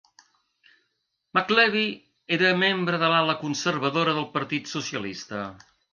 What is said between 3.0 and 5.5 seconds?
de l'ala conservadora del Partit Socialista.